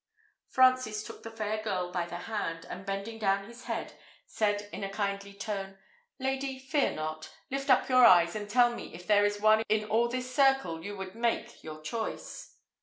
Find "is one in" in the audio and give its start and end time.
9.25-9.83